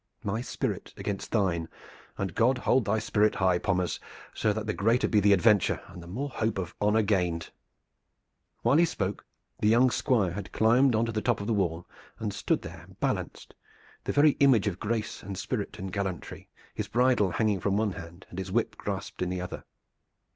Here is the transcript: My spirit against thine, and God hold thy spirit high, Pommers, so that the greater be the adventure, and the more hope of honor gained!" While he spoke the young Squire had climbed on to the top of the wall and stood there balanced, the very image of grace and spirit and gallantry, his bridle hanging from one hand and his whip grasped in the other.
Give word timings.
My 0.23 0.41
spirit 0.41 0.95
against 0.97 1.31
thine, 1.31 1.69
and 2.17 2.33
God 2.33 2.57
hold 2.57 2.85
thy 2.85 2.97
spirit 2.97 3.35
high, 3.35 3.59
Pommers, 3.59 3.99
so 4.33 4.51
that 4.51 4.65
the 4.65 4.73
greater 4.73 5.07
be 5.07 5.19
the 5.19 5.31
adventure, 5.31 5.79
and 5.89 6.01
the 6.01 6.07
more 6.07 6.29
hope 6.31 6.57
of 6.57 6.73
honor 6.81 7.03
gained!" 7.03 7.51
While 8.63 8.77
he 8.77 8.85
spoke 8.85 9.23
the 9.59 9.67
young 9.67 9.91
Squire 9.91 10.31
had 10.31 10.51
climbed 10.51 10.95
on 10.95 11.05
to 11.05 11.11
the 11.11 11.21
top 11.21 11.39
of 11.39 11.45
the 11.45 11.53
wall 11.53 11.85
and 12.17 12.33
stood 12.33 12.63
there 12.63 12.87
balanced, 12.99 13.53
the 14.03 14.11
very 14.11 14.31
image 14.39 14.65
of 14.65 14.79
grace 14.79 15.21
and 15.21 15.37
spirit 15.37 15.77
and 15.77 15.93
gallantry, 15.93 16.49
his 16.73 16.87
bridle 16.87 17.29
hanging 17.29 17.59
from 17.59 17.77
one 17.77 17.91
hand 17.91 18.25
and 18.31 18.39
his 18.39 18.51
whip 18.51 18.75
grasped 18.79 19.21
in 19.21 19.29
the 19.29 19.39
other. 19.41 19.65